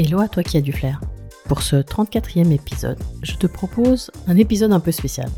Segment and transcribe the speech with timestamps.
[0.00, 1.00] Hello à toi qui as du flair.
[1.46, 5.28] Pour ce 34e épisode, je te propose un épisode un peu spécial.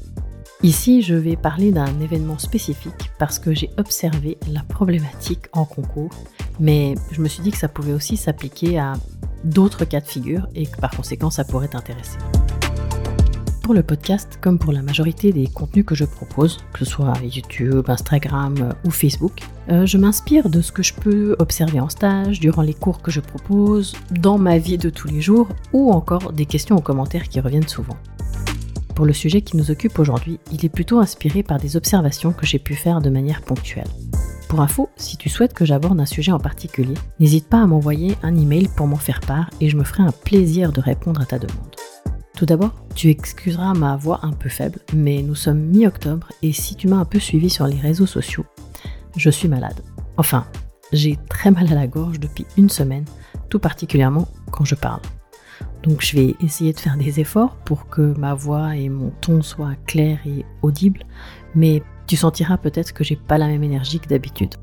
[0.63, 6.11] Ici, je vais parler d'un événement spécifique parce que j'ai observé la problématique en concours,
[6.59, 8.93] mais je me suis dit que ça pouvait aussi s'appliquer à
[9.45, 12.19] d'autres cas de figure et que par conséquent ça pourrait t'intéresser
[13.71, 17.13] pour le podcast, comme pour la majorité des contenus que je propose, que ce soit
[17.23, 21.89] YouTube, Instagram euh, ou Facebook, euh, je m'inspire de ce que je peux observer en
[21.89, 25.93] stage, durant les cours que je propose, dans ma vie de tous les jours, ou
[25.93, 27.97] encore des questions ou commentaires qui reviennent souvent.
[28.97, 32.47] Pour le sujet qui nous occupe aujourd'hui, il est plutôt inspiré par des observations que
[32.47, 33.87] j'ai pu faire de manière ponctuelle.
[34.49, 38.17] Pour info, si tu souhaites que j'aborde un sujet en particulier, n'hésite pas à m'envoyer
[38.25, 41.25] un email pour m'en faire part et je me ferai un plaisir de répondre à
[41.25, 41.70] ta demande.
[42.41, 46.75] Tout d'abord, tu excuseras ma voix un peu faible, mais nous sommes mi-octobre et si
[46.75, 48.47] tu m'as un peu suivi sur les réseaux sociaux,
[49.15, 49.83] je suis malade.
[50.17, 50.47] Enfin,
[50.91, 53.05] j'ai très mal à la gorge depuis une semaine,
[53.51, 55.03] tout particulièrement quand je parle.
[55.83, 59.43] Donc je vais essayer de faire des efforts pour que ma voix et mon ton
[59.43, 61.05] soient clairs et audibles,
[61.55, 64.55] mais tu sentiras peut-être que j'ai pas la même énergie que d'habitude.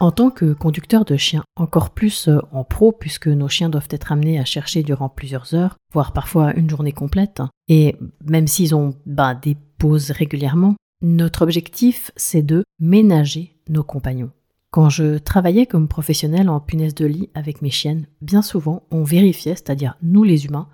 [0.00, 3.88] En tant que conducteur de chiens, encore plus euh, en pro, puisque nos chiens doivent
[3.90, 8.76] être amenés à chercher durant plusieurs heures, voire parfois une journée complète, et même s'ils
[8.76, 14.30] ont bah, des pauses régulièrement, notre objectif, c'est de ménager nos compagnons.
[14.70, 19.02] Quand je travaillais comme professionnel en punaise de lit avec mes chiennes, bien souvent, on
[19.02, 20.68] vérifiait, c'est-à-dire nous les humains,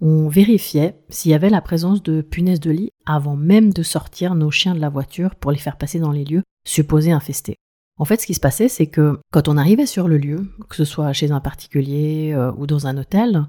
[0.00, 4.36] on vérifiait s'il y avait la présence de punaises de lit avant même de sortir
[4.36, 7.56] nos chiens de la voiture pour les faire passer dans les lieux supposés infestés.
[7.98, 10.76] En fait, ce qui se passait, c'est que quand on arrivait sur le lieu, que
[10.76, 13.46] ce soit chez un particulier euh, ou dans un hôtel,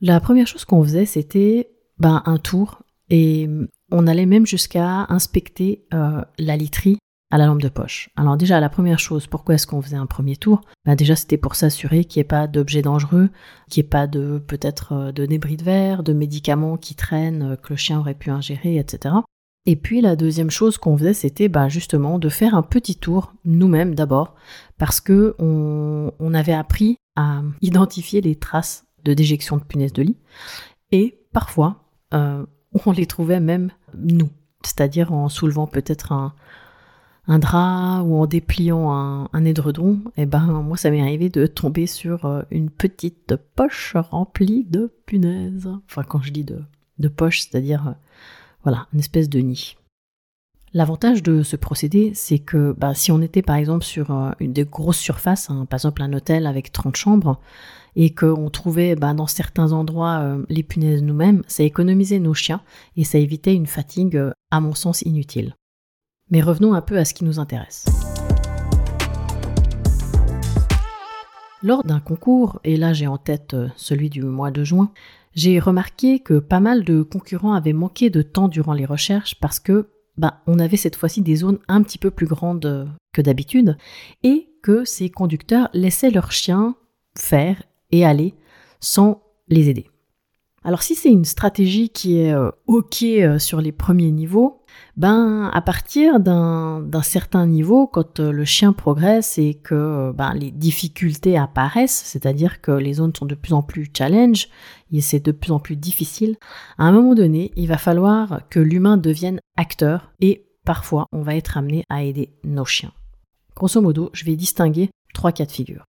[0.00, 3.48] la première chose qu'on faisait, c'était ben, un tour et
[3.92, 6.98] on allait même jusqu'à inspecter euh, la literie
[7.30, 8.08] à la lampe de poche.
[8.16, 10.62] Alors déjà, la première chose, pourquoi est-ce qu'on faisait un premier tour?
[10.84, 13.28] Ben Déjà, c'était pour s'assurer qu'il n'y ait pas d'objets dangereux,
[13.68, 17.56] qu'il n'y ait pas de peut-être euh, de débris de verre, de médicaments qui traînent,
[17.62, 19.16] que le chien aurait pu ingérer, etc.
[19.66, 23.34] Et puis la deuxième chose qu'on faisait, c'était bah, justement de faire un petit tour
[23.44, 24.34] nous-mêmes d'abord,
[24.78, 30.16] parce que on, avait appris à identifier les traces de déjection de punaises de lit,
[30.92, 31.84] et parfois
[32.14, 32.46] euh,
[32.86, 34.30] on les trouvait même nous,
[34.64, 36.32] c'est-à-dire en soulevant peut-être un,
[37.38, 42.24] drap ou en dépliant un, édredon, et ben moi ça m'est arrivé de tomber sur
[42.24, 45.68] euh, une petite poche remplie de punaises.
[45.86, 46.62] Enfin quand je dis de,
[46.98, 47.92] de poche, c'est-à-dire euh,
[48.62, 49.76] voilà, une espèce de nid.
[50.72, 54.52] L'avantage de ce procédé, c'est que bah, si on était par exemple sur euh, une
[54.52, 57.40] des grosses surfaces, hein, par exemple un hôtel avec 30 chambres,
[57.96, 62.60] et qu'on trouvait bah, dans certains endroits euh, les punaises nous-mêmes, ça économisait nos chiens
[62.96, 65.56] et ça évitait une fatigue, euh, à mon sens, inutile.
[66.30, 67.86] Mais revenons un peu à ce qui nous intéresse.
[71.64, 74.92] Lors d'un concours, et là j'ai en tête celui du mois de juin,
[75.34, 79.60] j'ai remarqué que pas mal de concurrents avaient manqué de temps durant les recherches parce
[79.60, 83.76] que ben, on avait cette fois-ci des zones un petit peu plus grandes que d'habitude
[84.22, 86.74] et que ces conducteurs laissaient leurs chiens
[87.16, 88.34] faire et aller
[88.80, 89.86] sans les aider.
[90.62, 94.59] Alors si c'est une stratégie qui est euh, OK euh, sur les premiers niveaux,
[94.96, 100.50] ben à partir d'un certain niveau, quand euh, le chien progresse et que ben, les
[100.50, 104.48] difficultés apparaissent, c'est-à-dire que les zones sont de plus en plus challenge,
[104.92, 106.36] et c'est de plus en plus difficile,
[106.78, 111.36] à un moment donné, il va falloir que l'humain devienne acteur et parfois on va
[111.36, 112.92] être amené à aider nos chiens.
[113.56, 115.84] Grosso modo, je vais distinguer trois cas de figure.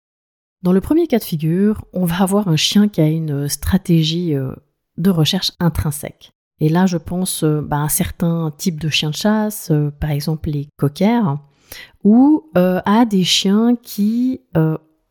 [0.62, 4.36] Dans le premier cas de figure, on va avoir un chien qui a une stratégie
[4.36, 4.54] euh,
[4.98, 6.32] de recherche intrinsèque.
[6.62, 9.92] Et là, je pense euh, bah, à un certain type de chien de chasse, euh,
[9.92, 11.40] par exemple les cockers,
[12.04, 14.42] ou à des chiens qui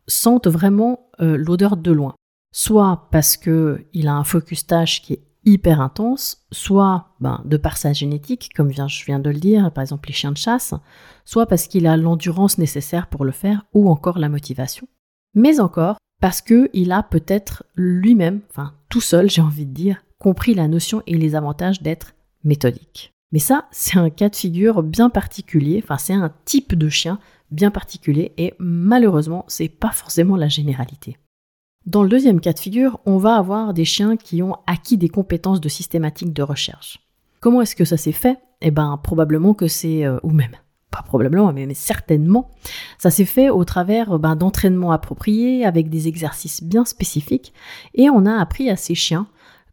[0.06, 2.14] sentent vraiment l'odeur de loin.
[2.52, 7.78] Soit parce qu'il a un focus tâche qui est hyper intense, soit ben, de par
[7.78, 10.74] sa génétique, comme je viens de le dire, par exemple les chiens de chasse,
[11.24, 14.86] soit parce qu'il a l'endurance nécessaire pour le faire, ou encore la motivation
[15.34, 20.54] mais encore parce qu'il a peut-être lui-même, enfin tout seul j'ai envie de dire, compris
[20.54, 22.14] la notion et les avantages d'être
[22.44, 23.12] méthodique.
[23.32, 27.18] Mais ça, c'est un cas de figure bien particulier, enfin c'est un type de chien
[27.50, 31.16] bien particulier et malheureusement, c'est pas forcément la généralité.
[31.86, 35.08] Dans le deuxième cas de figure, on va avoir des chiens qui ont acquis des
[35.08, 37.00] compétences de systématique de recherche.
[37.40, 38.38] Comment est-ce que ça s'est fait?
[38.60, 40.56] Eh ben probablement que c'est euh, ou même
[40.90, 42.50] pas probablement, mais, certainement,
[42.98, 47.52] ça s'est fait au travers ben, d'entraînements appropriés, avec des exercices bien spécifiques,
[47.94, 49.28] et on a appris à ces chiens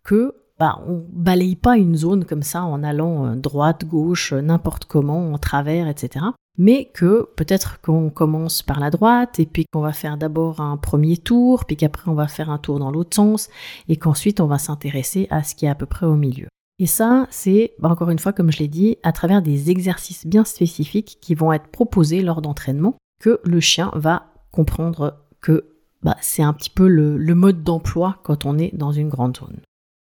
[0.07, 4.85] que ben, on balaye pas une zone comme ça en allant euh, droite, gauche, n'importe
[4.85, 6.25] comment, en travers, etc.
[6.57, 10.77] mais que peut-être qu'on commence par la droite et puis qu'on va faire d'abord un
[10.77, 13.49] premier tour, puis qu'après on va faire un tour dans l'autre sens
[13.87, 16.47] et qu'ensuite on va s'intéresser à ce qui est à peu près au milieu.
[16.79, 20.25] Et ça, c'est, bah, encore une fois, comme je l'ai dit, à travers des exercices
[20.25, 25.65] bien spécifiques qui vont être proposés lors d'entraînement, que le chien va comprendre que
[26.03, 29.59] bah, c'est un petit peu le mode d'emploi quand on est dans une grande zone.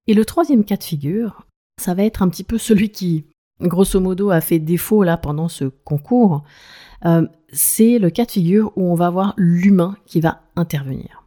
[0.08, 1.46] Et le troisième cas de figure,
[1.82, 3.26] ça va être un petit peu celui qui,
[3.62, 6.44] grosso modo, a fait défaut là pendant ce concours.
[7.06, 11.24] Euh, c'est le cas de figure où on va voir l'humain qui va intervenir.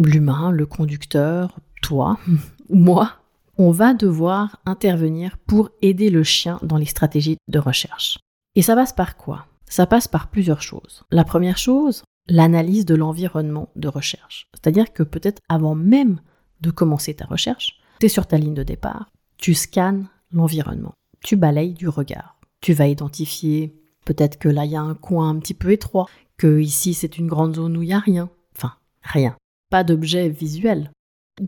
[0.00, 2.18] L'humain, le conducteur, toi,
[2.70, 3.12] moi,
[3.58, 8.18] on va devoir intervenir pour aider le chien dans les stratégies de recherche.
[8.54, 9.46] Et ça passe par quoi?
[9.68, 11.02] Ça passe par plusieurs choses.
[11.10, 14.48] La première chose, l'analyse de l'environnement de recherche.
[14.54, 16.20] C'est-à-dire que peut-être avant même
[16.60, 21.36] de commencer ta recherche, tu es sur ta ligne de départ, tu scannes l'environnement, tu
[21.36, 22.38] balayes du regard.
[22.60, 26.06] Tu vas identifier peut-être que là il y a un coin un petit peu étroit,
[26.36, 28.30] que ici c'est une grande zone où il n'y a rien.
[28.56, 29.36] Enfin, rien.
[29.70, 30.90] Pas d'objet visuel.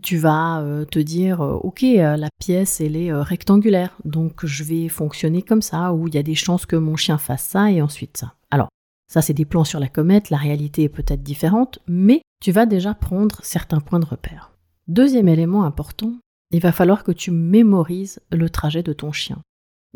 [0.02, 4.64] Tu vas euh, te dire, euh, ok, euh, la pièce elle est rectangulaire, donc je
[4.64, 7.70] vais fonctionner comme ça, ou il y a des chances que mon chien fasse ça
[7.70, 8.34] et ensuite ça.
[8.50, 8.68] Alors,
[9.10, 12.66] ça c'est des plans sur la comète, la réalité est peut-être différente, mais tu vas
[12.66, 14.52] déjà prendre certains points de repère.
[14.88, 16.12] Deuxième élément important,
[16.50, 19.38] il va falloir que tu mémorises le trajet de ton chien.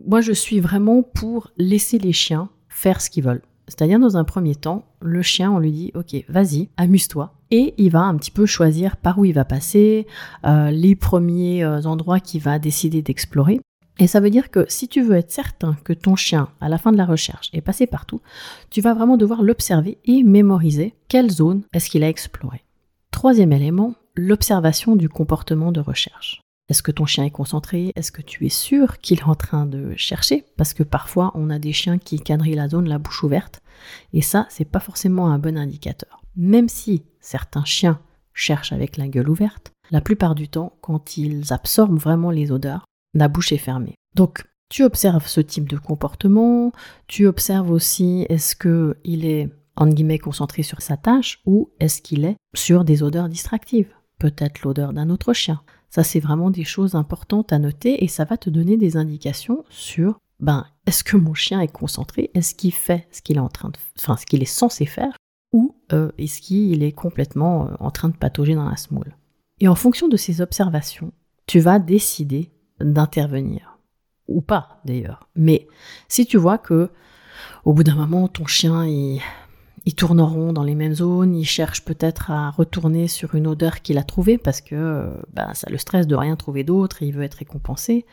[0.06, 3.42] Moi, je suis vraiment pour laisser les chiens faire ce qu'ils veulent.
[3.68, 7.34] C'est-à-dire, dans un premier temps, le chien, on lui dit, OK, vas-y, amuse-toi.
[7.50, 10.06] Et il va un petit peu choisir par où il va passer,
[10.44, 13.60] euh, les premiers euh, endroits qu'il va décider d'explorer.
[13.98, 16.78] Et ça veut dire que si tu veux être certain que ton chien, à la
[16.78, 18.20] fin de la recherche, est passé partout,
[18.70, 22.64] tu vas vraiment devoir l'observer et mémoriser quelle zone est-ce qu'il a exploré.
[23.10, 26.40] Troisième élément, l'observation du comportement de recherche.
[26.68, 27.92] Est-ce que ton chien est concentré?
[27.96, 30.44] Est-ce que tu es sûr qu'il est en train de chercher?
[30.56, 33.60] Parce que parfois, on a des chiens qui quadrillent la zone la bouche ouverte,
[34.12, 36.22] et ça, c'est pas forcément un bon indicateur.
[36.36, 38.00] Même si certains chiens
[38.32, 42.84] cherchent avec la gueule ouverte, la plupart du temps, quand ils absorbent vraiment les odeurs,
[43.14, 43.96] la bouche est fermée.
[44.14, 46.72] Donc, tu observes ce type de comportement,
[47.06, 52.00] tu observes aussi est-ce que il est en guillemets concentré sur sa tâche ou est-ce
[52.00, 53.92] qu'il est sur des odeurs distractives
[54.22, 55.62] peut-être l'odeur d'un autre chien.
[55.90, 59.64] Ça, c'est vraiment des choses importantes à noter et ça va te donner des indications
[59.68, 62.30] sur ben, est-ce que mon chien est concentré?
[62.34, 65.16] Est-ce qu'il fait ce qu'il est en train de, enfin, ce qu'il est censé faire?
[65.52, 69.16] Ou euh, est-ce qu'il est complètement euh, en train de patauger dans la smoule?
[69.58, 71.12] Et en fonction de ces observations,
[71.46, 73.78] tu vas décider d'intervenir.
[74.28, 75.28] Ou pas, d'ailleurs.
[75.34, 75.66] Mais
[76.08, 76.90] si tu vois que,
[77.64, 79.20] au bout d'un moment, ton chien, il,
[79.84, 83.98] ils tourneront dans les mêmes zones, ils cherchent peut-être à retourner sur une odeur qu'il
[83.98, 87.24] a trouvée parce que bah, ça le stresse de rien trouver d'autre et il veut
[87.24, 88.06] être récompensé.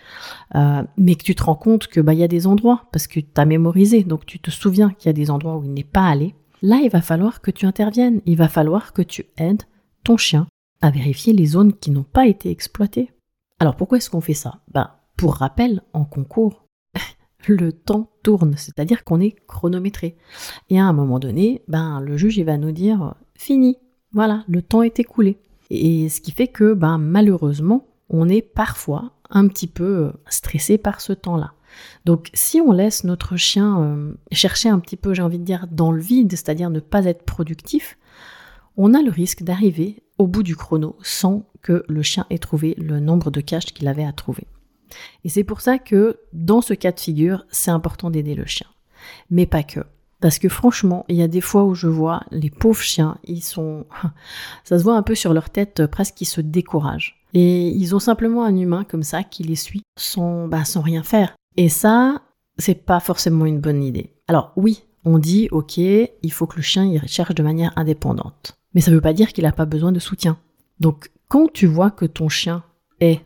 [0.55, 3.07] Euh, mais que tu te rends compte que bah il y a des endroits parce
[3.07, 5.73] que tu as mémorisé, donc tu te souviens qu'il y a des endroits où il
[5.73, 6.35] n'est pas allé.
[6.61, 9.63] Là, il va falloir que tu interviennes, il va falloir que tu aides
[10.03, 10.47] ton chien
[10.81, 13.11] à vérifier les zones qui n'ont pas été exploitées.
[13.59, 14.59] Alors pourquoi est-ce qu'on fait ça?
[14.71, 16.65] Bah, Pour rappel, en concours,
[17.47, 20.15] le temps tourne, c'est-à-dire qu'on est chronométré.
[20.69, 23.77] Et à un moment donné, ben, le juge il va nous dire fini,
[24.11, 25.37] voilà, le temps est écoulé.
[25.69, 31.01] Et ce qui fait que ben, malheureusement, on est parfois un petit peu stressé par
[31.01, 31.53] ce temps-là.
[32.05, 35.67] Donc si on laisse notre chien euh, chercher un petit peu, j'ai envie de dire,
[35.71, 37.97] dans le vide, c'est-à-dire ne pas être productif,
[38.75, 42.75] on a le risque d'arriver au bout du chrono sans que le chien ait trouvé
[42.77, 44.47] le nombre de caches qu'il avait à trouver.
[45.23, 48.67] Et c'est pour ça que dans ce cas de figure, c'est important d'aider le chien.
[49.29, 49.81] Mais pas que.
[50.21, 53.41] Parce que franchement, il y a des fois où je vois les pauvres chiens, ils
[53.41, 53.85] sont,
[54.63, 57.23] ça se voit un peu sur leur tête, presque qu'ils se découragent.
[57.33, 61.03] Et ils ont simplement un humain comme ça qui les suit sans, bah, sans rien
[61.03, 61.35] faire.
[61.57, 62.21] Et ça,
[62.57, 64.13] c'est pas forcément une bonne idée.
[64.27, 68.57] Alors oui, on dit, ok, il faut que le chien il cherche de manière indépendante.
[68.73, 70.37] Mais ça veut pas dire qu'il n'a pas besoin de soutien.
[70.79, 72.63] Donc quand tu vois que ton chien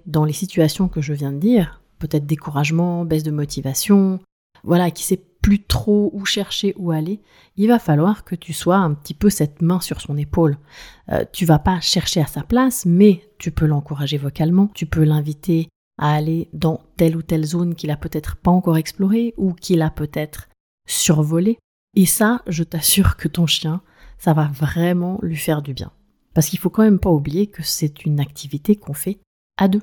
[0.06, 4.20] dans les situations que je viens de dire, peut-être découragement, baisse de motivation,
[4.64, 7.20] voilà, qui sait plus trop où chercher, où aller,
[7.58, 10.58] il va falloir que tu sois un petit peu cette main sur son épaule.
[11.12, 15.04] Euh, tu vas pas chercher à sa place, mais tu peux l'encourager vocalement, tu peux
[15.04, 15.68] l'inviter
[16.00, 19.82] à aller dans telle ou telle zone qu'il a peut-être pas encore explorée ou qu'il
[19.82, 20.50] a peut-être
[20.88, 21.60] survolée.
[21.96, 23.82] Et ça, je t'assure que ton chien,
[24.18, 25.92] ça va vraiment lui faire du bien.
[26.34, 29.20] Parce qu'il faut quand même pas oublier que c'est une activité qu'on fait
[29.68, 29.82] deux.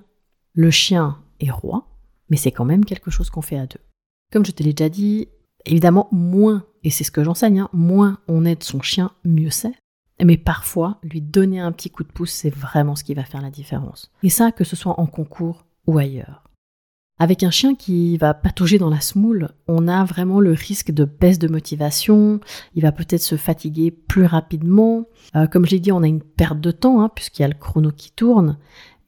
[0.53, 1.87] Le chien est roi,
[2.29, 3.81] mais c'est quand même quelque chose qu'on fait à deux.
[4.33, 5.29] Comme je te l'ai déjà dit,
[5.65, 9.73] évidemment, moins, et c'est ce que j'enseigne, hein, moins on aide son chien, mieux c'est.
[10.23, 13.41] Mais parfois, lui donner un petit coup de pouce, c'est vraiment ce qui va faire
[13.41, 14.13] la différence.
[14.23, 16.45] Et ça, que ce soit en concours ou ailleurs.
[17.19, 21.05] Avec un chien qui va patauger dans la smoule, on a vraiment le risque de
[21.05, 22.41] baisse de motivation,
[22.75, 25.05] il va peut-être se fatiguer plus rapidement.
[25.37, 27.55] Euh, comme je dit, on a une perte de temps, hein, puisqu'il y a le
[27.55, 28.57] chrono qui tourne.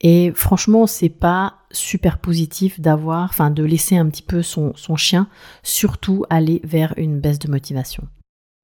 [0.02, 5.28] Et franchement, c'est pas super positif d'avoir, enfin, de laisser un petit peu son, chien,
[5.62, 8.08] surtout aller vers une baisse de motivation.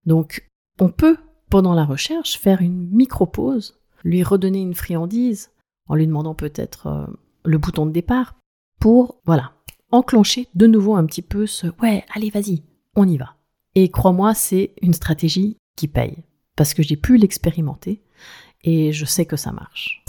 [0.04, 0.49] Donc,
[0.80, 1.16] on peut,
[1.49, 5.50] pendant la recherche, faire une micro-pause, lui redonner une friandise,
[5.87, 7.07] en lui demandant peut-être euh,
[7.45, 8.35] le bouton de départ,
[8.80, 9.52] pour, voilà,
[9.90, 12.62] enclencher de nouveau un petit peu ce ouais, allez, vas-y,
[12.97, 13.37] on y va.
[13.75, 16.25] Et crois-moi, c'est une stratégie qui paye,
[16.57, 18.02] parce que j'ai pu l'expérimenter
[18.64, 20.02] et je sais que ça marche.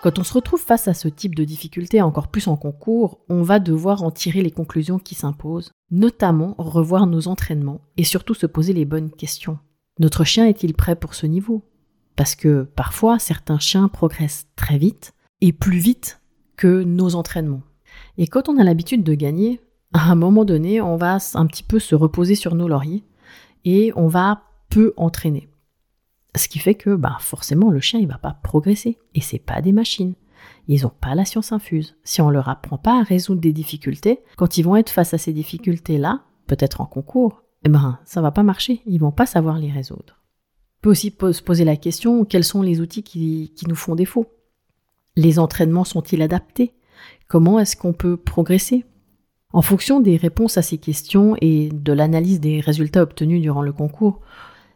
[0.00, 3.42] Quand on se retrouve face à ce type de difficulté, encore plus en concours, on
[3.42, 8.46] va devoir en tirer les conclusions qui s'imposent, notamment revoir nos entraînements et surtout se
[8.46, 9.58] poser les bonnes questions.
[9.98, 11.64] Notre chien est-il prêt pour ce niveau?
[12.14, 16.20] Parce que parfois certains chiens progressent très vite et plus vite
[16.56, 17.62] que nos entraînements.
[18.18, 19.60] Et quand on a l'habitude de gagner,
[19.92, 23.02] à un moment donné, on va un petit peu se reposer sur nos lauriers
[23.64, 25.47] et on va peu entraîner.
[26.38, 29.60] Ce qui fait que bah, forcément le chien il va pas progresser et c'est pas
[29.60, 30.14] des machines.
[30.68, 31.96] Ils n'ont pas la science infuse.
[32.04, 35.18] Si on leur apprend pas à résoudre des difficultés, quand ils vont être face à
[35.18, 38.82] ces difficultés-là, peut-être en concours, eh ben ça va pas marcher.
[38.86, 40.22] Ils vont pas savoir les résoudre.
[40.78, 44.26] On peut aussi se poser la question quels sont les outils qui, nous font défaut?
[45.16, 46.72] Les entraînements sont-ils adaptés?
[47.26, 48.84] Comment est-ce qu'on peut progresser?
[49.52, 53.72] En fonction des réponses à ces questions et de l'analyse des résultats obtenus durant le
[53.72, 54.20] concours,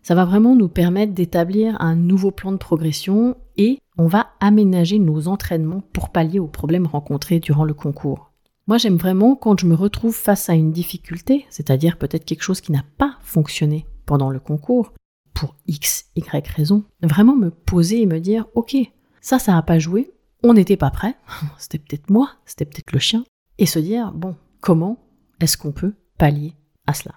[0.03, 4.99] ça va vraiment nous permettre d'établir un nouveau plan de progression et on va aménager
[4.99, 8.33] nos entraînements pour pallier aux problèmes rencontrés durant le concours.
[8.67, 12.61] Moi, j'aime vraiment quand je me retrouve face à une difficulté, c'est-à-dire peut-être quelque chose
[12.61, 14.93] qui n'a pas fonctionné pendant le concours,
[15.35, 18.77] pour X, Y raison, vraiment me poser et me dire, ok,
[19.21, 21.17] ça, ça n'a pas joué, on n'était pas prêt,
[21.59, 23.25] c'était peut-être moi, c'était peut-être le chien,
[23.59, 24.99] et se dire, bon, comment
[25.41, 26.55] est-ce qu'on peut pallier
[26.87, 27.17] à cela?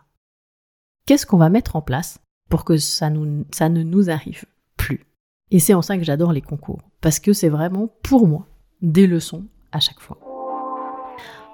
[1.05, 4.45] Qu'est-ce qu'on va mettre en place pour que ça, ne nous arrive
[4.77, 5.05] plus
[5.51, 8.47] Et c'est en ça que j'adore les concours, parce que c'est vraiment, pour moi,
[8.81, 10.19] des leçons à chaque fois.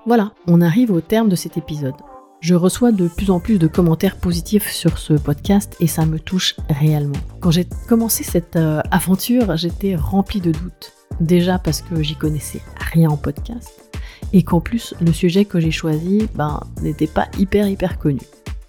[0.05, 1.95] Voilà, on arrive au terme de cet épisode.
[2.39, 6.19] Je reçois de plus en plus de commentaires positifs sur ce podcast et ça me
[6.19, 7.19] touche réellement.
[7.39, 10.93] Quand j'ai commencé cette euh, aventure, j'étais remplie de doutes.
[11.19, 13.91] Déjà parce que j'y connaissais rien en podcast
[14.33, 18.21] et qu'en plus le sujet que j'ai choisi ben, n'était pas hyper hyper connu.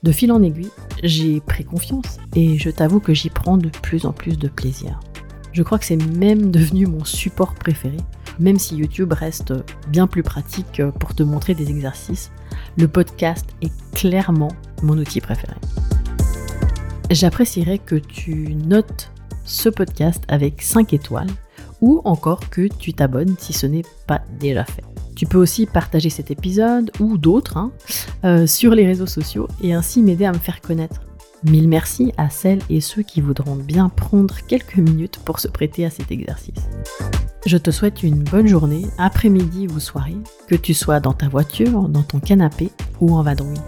[0.03, 0.71] De fil en aiguille,
[1.03, 4.99] j'ai pris confiance et je t'avoue que j'y prends de plus en plus de plaisir.
[5.53, 7.99] Je crois que c'est même devenu mon support préféré,
[8.41, 9.53] même si YouTube reste
[9.89, 12.33] bien plus pratique pour te montrer des exercices
[12.77, 15.55] le podcast est clairement mon outil préféré.
[17.11, 19.13] J'apprécierais que tu notes
[19.45, 21.31] ce podcast avec 5 étoiles
[21.81, 24.92] ou encore que tu t'abonnes si ce n'est pas déjà fait.
[25.15, 27.73] Tu peux aussi partager cet épisode ou d'autres hein,
[28.25, 31.03] euh, sur les réseaux sociaux et ainsi m'aider à me faire connaître.
[31.45, 35.85] Mille merci à celles et ceux qui voudront bien prendre quelques minutes pour se prêter
[35.85, 36.69] à cet exercice.
[37.45, 40.17] Je te souhaite une bonne journée, après-midi ou soirée,
[40.47, 43.59] que tu sois dans ta voiture, dans ton canapé ou en vadrouille.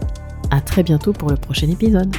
[0.52, 2.14] À très bientôt pour le prochain épisode.